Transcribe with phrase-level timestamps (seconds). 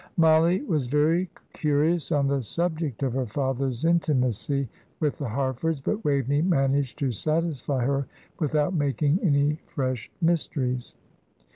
[0.17, 4.67] Mollie was very curious on the subject of her father's intimacy
[4.99, 8.07] with the Harfords, but Waveney managed to satisfy her
[8.39, 10.95] without making any fresh mysteries.